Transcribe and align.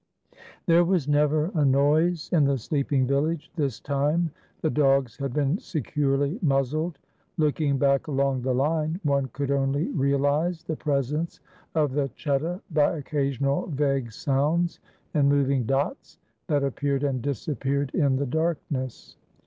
There 0.65 0.83
was 0.83 1.07
never 1.07 1.51
a 1.53 1.63
noise 1.63 2.27
in 2.33 2.45
the 2.45 2.57
sleeping 2.57 3.05
village. 3.05 3.51
This 3.55 3.79
time 3.79 4.31
the 4.61 4.69
dogs 4.71 5.15
had 5.17 5.31
been 5.31 5.59
securely 5.59 6.39
muzzled. 6.41 6.97
Looking 7.37 7.77
back 7.77 8.07
along 8.07 8.41
the 8.41 8.55
line, 8.55 8.99
one 9.03 9.27
could 9.27 9.51
only 9.51 9.89
realize 9.89 10.63
the 10.63 10.75
presence 10.75 11.39
of 11.75 11.91
the 11.91 12.09
cheta 12.15 12.61
by 12.71 12.97
occasional 12.97 13.67
vague 13.67 14.11
sounds 14.11 14.79
and 15.13 15.29
moving 15.29 15.65
dots, 15.65 16.17
that 16.47 16.63
appeared 16.63 17.03
and 17.03 17.21
disappeared 17.21 17.91
in 17.93 18.15
the 18.15 18.25
darkness. 18.25 19.17